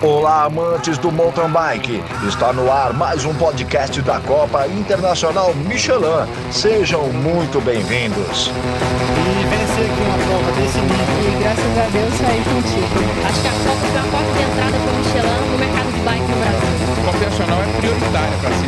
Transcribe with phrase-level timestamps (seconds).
[0.00, 2.00] Olá, amantes do mountain bike.
[2.28, 6.28] Está no ar mais um podcast da Copa Internacional Michelin.
[6.52, 8.46] Sejam muito bem-vindos.
[8.46, 11.02] E vencer aqui uma prova desse nível.
[11.26, 12.94] E graças a Deus saí contigo.
[13.26, 15.98] Acho que a Copa foi a porta de entrada para o Michelin no mercado de
[15.98, 16.70] bike no Brasil.
[16.92, 18.64] A Copa Nacional é prioritária para se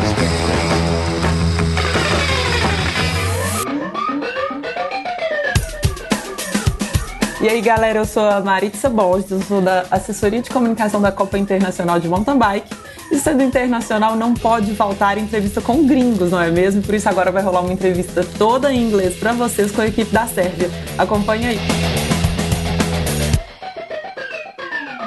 [7.47, 11.13] E aí, galera, eu sou a Maritza Borges, eu sou da assessoria de comunicação da
[11.13, 12.75] Copa Internacional de Mountain Bike.
[13.13, 16.83] E sendo internacional, não pode faltar entrevista com gringos, não é mesmo?
[16.83, 20.13] Por isso, agora vai rolar uma entrevista toda em inglês para vocês com a equipe
[20.13, 20.69] da Sérvia.
[20.99, 21.59] Acompanhe aí.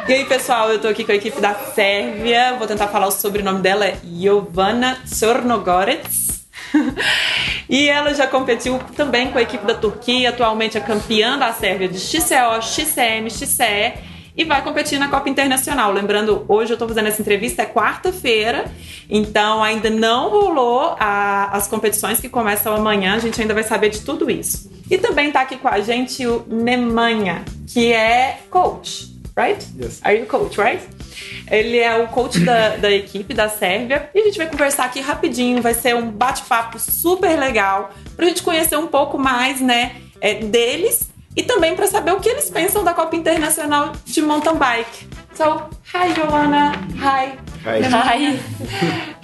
[0.07, 2.55] E aí, pessoal, eu tô aqui com a equipe da Sérvia.
[2.57, 6.47] Vou tentar falar o sobrenome dela, é Jovana Sornogorets.
[7.69, 11.87] e ela já competiu também com a equipe da Turquia, atualmente é campeã da Sérvia
[11.87, 13.93] de XCO, XCM, XCE
[14.35, 15.91] e vai competir na Copa Internacional.
[15.91, 18.71] Lembrando, hoje eu estou fazendo essa entrevista, é quarta-feira,
[19.09, 23.89] então ainda não rolou a, as competições que começam amanhã, a gente ainda vai saber
[23.89, 24.71] de tudo isso.
[24.89, 29.63] E também está aqui com a gente o Nemanha, que é coach, right?
[29.77, 29.99] Yes.
[30.03, 30.81] Are you coach, right?
[31.49, 34.99] Ele é o coach da, da equipe da Sérvia e a gente vai conversar aqui
[34.99, 35.61] rapidinho.
[35.61, 40.35] Vai ser um bate-papo super legal para a gente conhecer um pouco mais, né, é,
[40.35, 45.07] deles e também para saber o que eles pensam da Copa Internacional de Mountain Bike.
[45.35, 46.73] So, hi, Joanna.
[46.97, 47.37] Hi.
[47.63, 47.81] Hi.
[47.81, 48.39] Hi.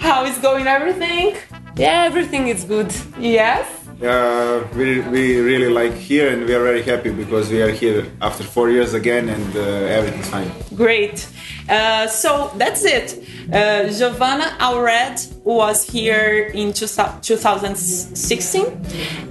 [0.00, 1.34] How is going everything?
[1.76, 2.88] Yeah, everything is good.
[3.18, 3.85] Yes.
[4.02, 8.06] Uh, we, we really like here and we are very happy because we are here
[8.20, 10.50] after four years again and uh, everything's fine.
[10.74, 11.26] Great.
[11.68, 13.26] Uh, so that's it.
[13.48, 18.66] Uh, Jovana Alred was here in two, 2016,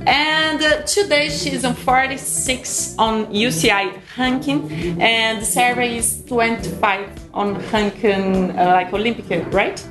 [0.08, 8.52] and uh, today she's on 46 on UCI ranking, and Sarah is 25 on ranking
[8.58, 9.86] uh, like Olympic, right?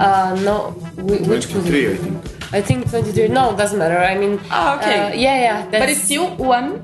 [0.00, 2.25] Uh, no, which 23, I think.
[2.52, 3.28] I think 23.
[3.28, 3.98] No, doesn't matter.
[3.98, 5.00] I mean, Ah, okay.
[5.00, 5.66] uh, yeah, yeah.
[5.70, 6.80] But it's still one.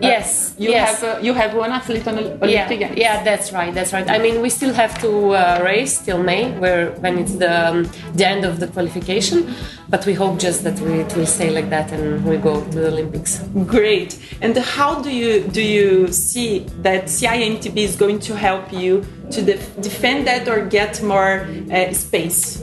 [0.00, 1.00] yes, You yes.
[1.00, 2.96] have uh, you have one athlete on Olympic yeah, Games.
[2.96, 4.08] yeah, that's right, that's right.
[4.08, 7.90] I mean, we still have to uh, race till May, where when it's the um,
[8.14, 9.52] the end of the qualification.
[9.88, 12.70] But we hope just that we, it will stay like that and we go to
[12.70, 13.42] the Olympics.
[13.66, 14.16] Great.
[14.40, 19.04] And how do you do you see that CIMTB is going to help you
[19.34, 22.62] to def- defend that or get more uh, space?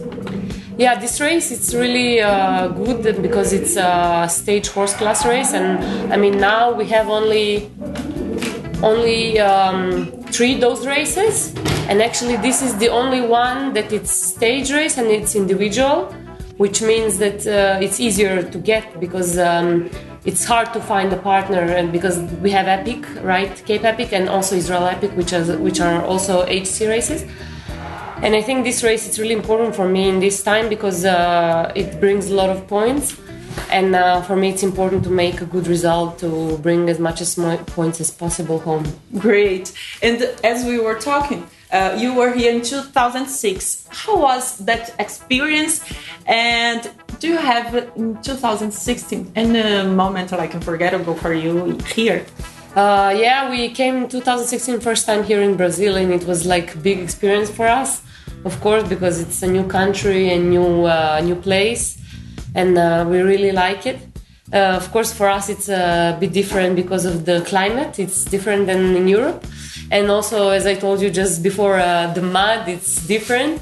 [0.77, 6.13] Yeah, this race it's really uh, good because it's a stage hors class race, and
[6.13, 7.71] I mean now we have only
[8.83, 11.55] only um, three those races,
[11.89, 16.13] and actually this is the only one that it's stage race and it's individual,
[16.57, 19.39] which means that uh, it's easier to get because.
[19.39, 19.89] Um,
[20.25, 24.27] it's hard to find a partner, and because we have Epic, right, Cape Epic, and
[24.27, 27.23] also Israel Epic, which are which are also HC races.
[28.23, 31.72] And I think this race is really important for me in this time because uh,
[31.75, 33.16] it brings a lot of points.
[33.69, 37.22] And uh, for me, it's important to make a good result to bring as much
[37.22, 38.85] as mo- points as possible home.
[39.17, 39.72] Great.
[40.01, 43.88] And as we were talking, uh, you were here in 2006.
[43.89, 45.83] How was that experience?
[46.25, 46.89] And
[47.19, 52.25] do you have in 2016 any moment like unforgettable for you here?
[52.75, 56.75] Uh, yeah, we came in 2016 first time here in Brazil, and it was like
[56.75, 58.03] a big experience for us,
[58.47, 61.84] of course, because it's a new country and new uh, new place,
[62.56, 64.00] and uh, we really like it.
[64.53, 68.00] Uh, of course, for us it's a bit different because of the climate.
[68.00, 69.46] It's different than in Europe,
[69.91, 73.62] and also, as I told you just before, uh, the mud it's different.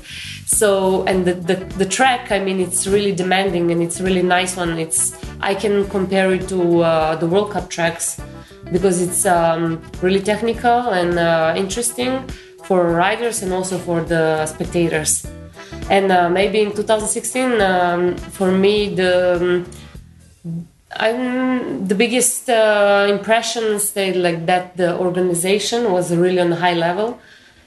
[0.60, 0.70] So,
[1.10, 4.72] and the, the the track, I mean, it's really demanding and it's really nice one.
[4.86, 5.02] It's
[5.52, 8.22] I can compare it to uh, the World Cup tracks
[8.72, 12.12] because it's um, really technical and uh, interesting
[12.68, 15.26] for riders and also for the spectators.
[15.90, 19.66] And uh, maybe in 2016, um, for me, the
[20.98, 26.74] um, the biggest uh, impression stayed like that the organization was really on a high
[26.74, 27.20] level,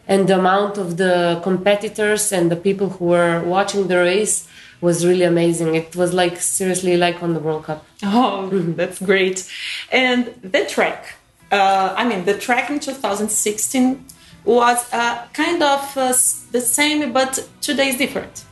[0.07, 4.49] and the amount of the competitors and the people who were watching the race
[4.81, 5.75] was really amazing.
[5.75, 7.85] It was like seriously like on the World Cup.
[8.03, 8.49] Oh,
[8.79, 9.49] that's great.
[9.93, 11.17] And the track,
[11.53, 14.05] uh, I mean, the track in 2016
[14.45, 16.09] was uh, kind of uh,
[16.53, 18.45] the same, but today is different.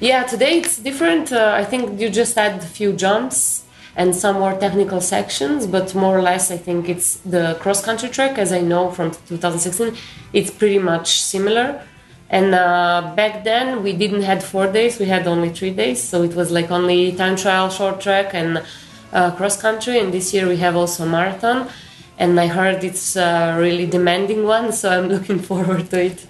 [0.00, 1.32] Yeah, today it's different.
[1.32, 3.64] Uh, I think you just had a few jumps
[3.96, 8.08] and some more technical sections, but more or less, I think it's the cross country
[8.08, 9.96] track, as I know from 2016,
[10.32, 11.80] it's pretty much similar.
[12.28, 16.22] And uh, back then, we didn't had four days; we had only three days, so
[16.22, 18.64] it was like only time trial, short track, and
[19.12, 20.00] uh, cross country.
[20.00, 21.68] And this year we have also marathon.
[22.18, 26.26] And I heard it's a really demanding one, so I'm looking forward to it.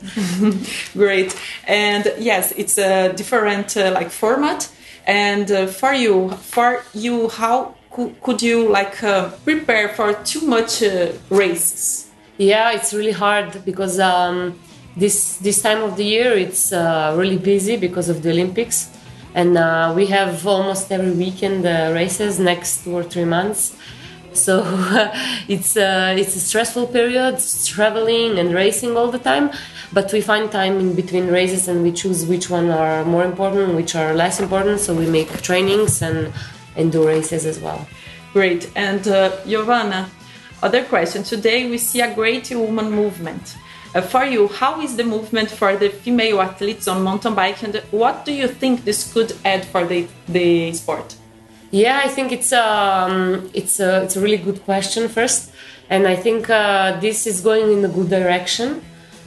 [0.94, 1.38] Great.
[1.66, 4.70] And yes, it's a different uh, like format.
[5.06, 10.40] And uh, for you, for you, how cou- could you like uh, prepare for too
[10.46, 12.10] much uh, races?
[12.38, 14.58] Yeah, it's really hard because um,
[14.96, 18.88] this this time of the year it's uh, really busy because of the Olympics,
[19.34, 23.76] and uh, we have almost every weekend uh, races next two or three months.
[24.36, 24.62] So
[25.48, 29.50] it's uh, it's a stressful period, traveling and racing all the time.
[29.92, 33.74] But we find time in between races and we choose which one are more important,
[33.74, 34.80] which are less important.
[34.80, 36.32] So we make trainings and
[36.76, 37.86] and do races as well.
[38.32, 38.70] Great.
[38.74, 40.08] And uh, Jovana,
[40.62, 41.22] other question.
[41.22, 43.56] Today we see a great woman movement.
[43.94, 47.76] Uh, for you, how is the movement for the female athletes on mountain bike, and
[47.92, 51.14] what do you think this could add for the the sport?
[51.74, 55.50] Yeah, I think it's um, it's a it's a really good question first,
[55.90, 58.80] and I think uh, this is going in a good direction.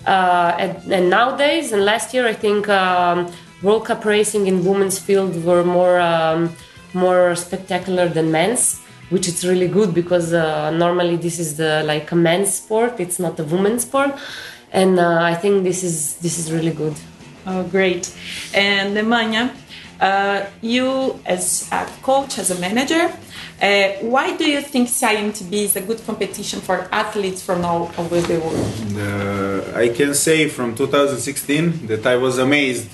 [0.05, 3.29] Uh, and, and nowadays, and last year, I think um,
[3.61, 6.55] World Cup racing in women's field were more um,
[6.93, 8.79] more spectacular than men's,
[9.09, 12.97] which is really good because uh, normally this is the like a men's sport.
[12.97, 14.15] It's not a women's sport,
[14.71, 16.95] and uh, I think this is this is really good.
[17.45, 18.13] Oh, great.
[18.53, 19.51] And Nemanja,
[19.99, 23.11] uh, you as a coach, as a manager,
[23.61, 28.21] uh, why do you think CIMTB is a good competition for athletes from all over
[28.21, 28.73] the world?
[28.95, 32.89] Uh, I can say from 2016 that I was amazed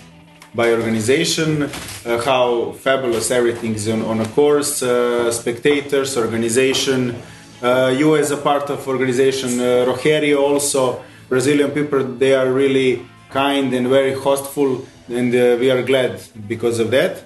[0.55, 7.15] by organization, uh, how fabulous everything is on, on a course, uh, spectators, organization.
[7.61, 13.06] Uh, you as a part of organization, uh, Rogerio also, Brazilian people, they are really
[13.33, 17.24] kind and very hostful, and uh, we are glad because of that.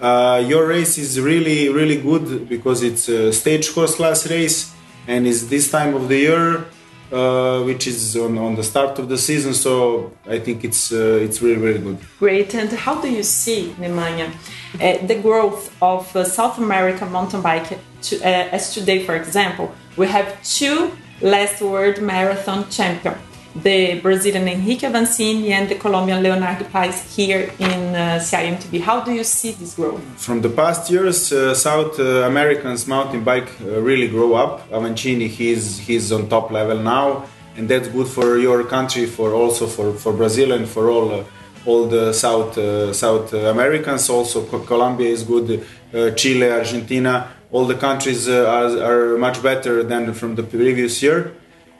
[0.00, 4.74] Uh, your race is really, really good because it's a stage course class race,
[5.06, 6.64] and it's this time of the year,
[7.12, 9.52] uh, which is on, on the start of the season.
[9.52, 11.98] So I think it's uh, it's really, really good.
[12.18, 12.54] Great.
[12.54, 17.78] And how do you see, Nemanja, uh, the growth of uh, South American mountain bike
[18.02, 19.66] to, as today, for example,
[19.96, 23.29] we have two last world marathon champions.
[23.56, 28.80] The Brazilian Henrique Avancini and the Colombian Leonardo Páez here in uh, CIMTB.
[28.80, 30.00] How do you see this growth?
[30.16, 34.70] From the past years, uh, South uh, Americans mountain bike uh, really grow up.
[34.70, 37.24] Avancini, he's he's on top level now,
[37.56, 41.24] and that's good for your country, for also for, for Brazil and for all uh,
[41.66, 44.08] all the South uh, South Americans.
[44.08, 45.66] Also, Colombia is good.
[45.92, 51.02] Uh, Chile, Argentina, all the countries uh, are, are much better than from the previous
[51.02, 51.32] year,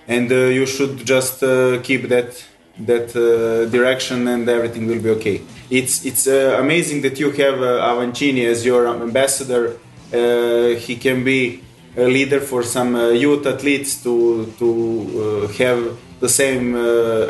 [0.09, 2.45] and uh, you should just uh, keep that
[2.79, 5.43] that uh, direction and everything will be okay.
[5.71, 7.59] It's it's amazing that you have
[7.91, 9.79] Avancini as your ambassador.
[10.11, 11.63] He can be
[11.97, 16.75] a leader for some youth athletes to to have the same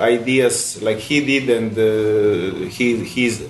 [0.00, 3.43] ideas like he did, and he he's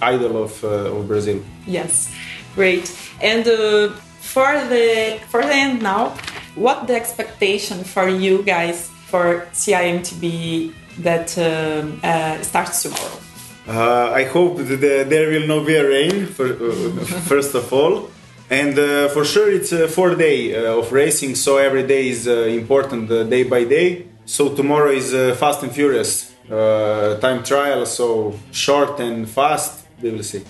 [0.00, 1.42] idol of uh, of Brazil.
[1.66, 2.12] Yes,
[2.54, 2.90] great.
[3.20, 3.90] And uh,
[4.20, 6.14] for the for the end now,
[6.58, 13.18] what the expectation for you guys for CIMTB that um, uh, starts tomorrow?
[13.66, 18.10] Uh, I hope that there will not be a rain for, uh, first of all,
[18.50, 22.32] and uh, for sure it's a four day of racing, so every day is uh,
[22.62, 24.06] important uh, day by day.
[24.24, 29.86] So tomorrow is uh, fast and furious uh, time trial, so short and fast.
[30.00, 30.44] We will see.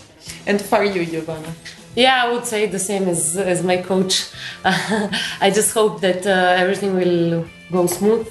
[0.47, 1.53] And for you, Jovana?
[1.99, 4.31] Yeah, I would say the same as, as my coach.
[4.65, 8.29] I just hope that uh, everything will go smooth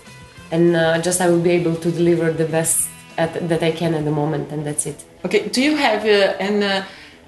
[0.51, 3.93] and uh, just I will be able to deliver the best at, that I can
[3.93, 5.03] at the moment, and that's it.
[5.25, 6.86] Okay, do you have uh, an, uh,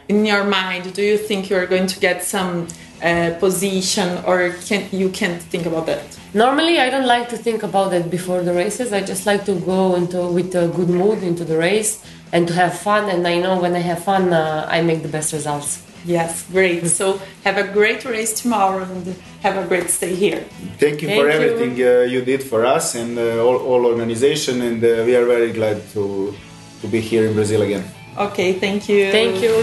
[0.07, 2.69] in your mind, do you think you're going to get some
[3.03, 6.17] uh, position or can you can't think about that?
[6.33, 8.93] Normally, I don't like to think about it before the races.
[8.93, 12.53] I just like to go into with a good mood into the race and to
[12.53, 13.09] have fun.
[13.09, 15.88] And I know when I have fun, uh, I make the best results.
[16.05, 16.87] Yes, great.
[16.87, 20.45] So have a great race tomorrow and have a great stay here.
[20.77, 21.33] Thank you Thank for you.
[21.33, 25.25] everything uh, you did for us and uh, all, all organization, and uh, we are
[25.25, 26.33] very glad to
[26.81, 27.83] to be here in Brazil again.
[28.17, 29.11] Ok, thank you.
[29.11, 29.53] Thank you.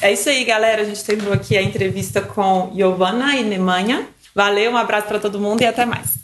[0.00, 0.82] É isso aí, galera.
[0.82, 4.06] A gente terminou aqui a entrevista com Giovanna e Nemanja.
[4.34, 6.23] Valeu, um abraço para todo mundo e até mais.